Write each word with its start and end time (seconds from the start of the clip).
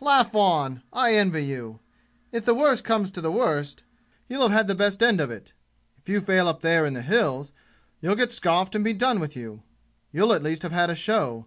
"Laugh 0.00 0.34
on! 0.34 0.82
I 0.92 1.14
envy 1.14 1.44
you! 1.44 1.78
If 2.32 2.44
the 2.44 2.56
worst 2.56 2.82
comes 2.82 3.08
to 3.12 3.20
the 3.20 3.30
worst, 3.30 3.84
you'll 4.28 4.42
have 4.42 4.50
had 4.50 4.66
the 4.66 4.74
best 4.74 5.00
end 5.00 5.20
of 5.20 5.30
it. 5.30 5.52
If 5.98 6.08
you 6.08 6.20
fail 6.20 6.48
up 6.48 6.60
there 6.60 6.84
in 6.84 6.92
the 6.94 7.02
'Hills' 7.02 7.52
you'll 8.00 8.16
get 8.16 8.32
scoughed 8.32 8.74
and 8.74 8.82
be 8.82 8.92
done 8.92 9.20
with 9.20 9.36
you. 9.36 9.62
You'll 10.10 10.32
at 10.32 10.42
least 10.42 10.62
have 10.62 10.72
had 10.72 10.90
a 10.90 10.96
show. 10.96 11.46